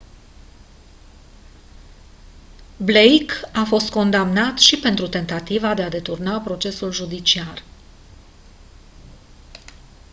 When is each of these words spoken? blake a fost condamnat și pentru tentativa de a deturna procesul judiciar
blake 2.79 3.45
a 3.53 3.63
fost 3.63 3.89
condamnat 3.89 4.57
și 4.59 4.79
pentru 4.79 5.07
tentativa 5.07 5.73
de 5.73 5.81
a 5.83 5.89
deturna 5.89 6.39
procesul 6.39 6.91
judiciar 6.91 7.63